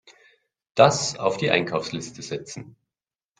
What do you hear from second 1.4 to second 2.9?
Einkaufsliste setzen.